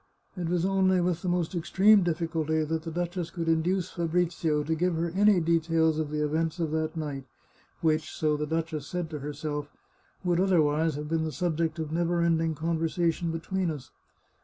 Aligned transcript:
It 0.35 0.49
was 0.49 0.65
only 0.65 0.99
with 0.99 1.21
the 1.21 1.29
most 1.29 1.53
extreme 1.53 2.01
difficulty 2.01 2.63
that 2.63 2.81
the 2.81 2.89
duchess 2.89 3.29
could 3.29 3.47
induce 3.47 3.91
Fabrizio 3.91 4.63
to 4.63 4.73
give 4.73 4.95
her 4.95 5.11
any 5.11 5.39
details 5.39 5.99
of 5.99 6.09
the 6.09 6.23
events 6.25 6.57
of 6.59 6.71
that 6.71 6.97
night, 6.97 7.25
which, 7.81 8.09
so 8.15 8.35
the 8.35 8.47
duchess 8.47 8.87
said 8.87 9.11
to 9.11 9.19
her 9.19 9.31
self," 9.31 9.69
would 10.23 10.39
otherwise 10.39 10.95
have 10.95 11.07
been 11.07 11.23
the 11.23 11.31
subject 11.31 11.77
of 11.77 11.91
never 11.91 12.21
end 12.23 12.41
ing 12.41 12.55
conversation 12.55 13.31
between 13.31 13.69
us. 13.69 13.91